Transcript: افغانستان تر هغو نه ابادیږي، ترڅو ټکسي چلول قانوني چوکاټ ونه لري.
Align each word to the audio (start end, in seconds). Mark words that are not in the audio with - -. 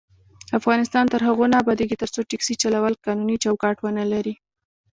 افغانستان 0.59 1.05
تر 1.13 1.21
هغو 1.27 1.45
نه 1.51 1.57
ابادیږي، 1.63 1.95
ترڅو 2.01 2.19
ټکسي 2.29 2.53
چلول 2.61 2.93
قانوني 3.05 3.35
چوکاټ 3.43 3.77
ونه 3.81 4.03
لري. 4.13 4.33